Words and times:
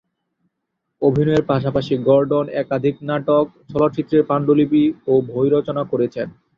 অভিনয়ের 1.01 1.43
পাশাপাশি 1.51 1.93
গর্ডন 2.07 2.45
একাধিক 2.61 2.95
নাটক, 3.09 3.45
চলচ্চিত্রের 3.71 4.23
পাণ্ডুলিপি, 4.29 4.83
ও 5.07 5.23
বই 5.29 5.47
রচনা 5.49 5.83
করেছেন। 5.91 6.27